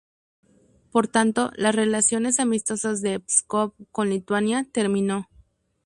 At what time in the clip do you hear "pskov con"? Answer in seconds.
3.19-4.09